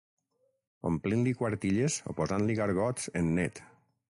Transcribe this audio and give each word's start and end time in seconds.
Omplint-li 0.91 1.33
quartilles 1.41 1.99
o 2.13 2.17
posant-li 2.23 2.59
gargots 2.63 3.15
en 3.23 3.35
net 3.41 3.67